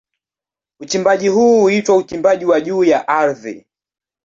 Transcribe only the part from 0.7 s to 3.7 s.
Uchimbaji huu huitwa uchimbaji wa juu ya ardhi.